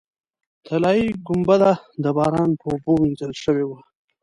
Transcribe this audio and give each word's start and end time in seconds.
طلایي 0.67 1.07
ګنبده 1.27 1.71
د 2.03 2.05
باران 2.17 2.49
په 2.59 2.65
اوبو 2.71 2.93
وینځل 3.01 3.33
شوې 3.43 3.65
وه. 3.69 3.79